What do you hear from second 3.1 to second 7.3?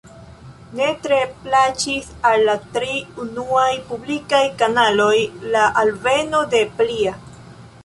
unuaj publikaj kanaloj la alveno de plia.